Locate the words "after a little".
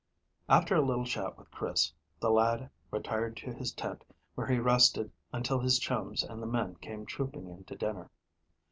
0.49-1.05